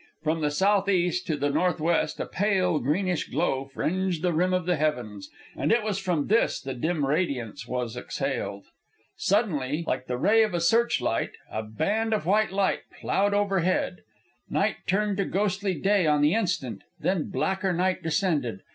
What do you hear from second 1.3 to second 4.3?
the northwest a pale greenish glow fringed